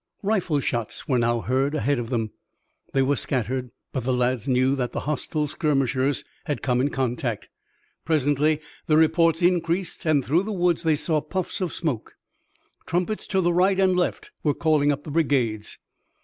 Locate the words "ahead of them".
1.75-2.31